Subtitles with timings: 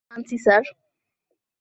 [0.11, 0.63] আনছি, স্যার।